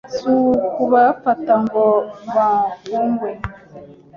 [0.13, 1.85] si ukubafata ngo
[2.35, 3.29] bafungwe